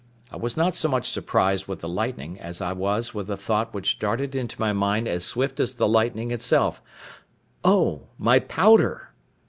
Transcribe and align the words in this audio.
I 0.31 0.35
was 0.35 0.57
not 0.57 0.73
so 0.73 0.89
much 0.89 1.07
surprised 1.07 1.67
with 1.67 1.81
the 1.81 1.87
lightning 1.87 2.39
as 2.39 2.59
I 2.59 2.73
was 2.73 3.13
with 3.13 3.27
the 3.27 3.37
thought 3.37 3.71
which 3.71 3.99
darted 3.99 4.33
into 4.33 4.59
my 4.59 4.73
mind 4.73 5.07
as 5.07 5.23
swift 5.25 5.59
as 5.59 5.75
the 5.75 5.87
lightning 5.87 6.31
itself—Oh, 6.31 8.07
my 8.17 8.39
powder! 8.39 9.11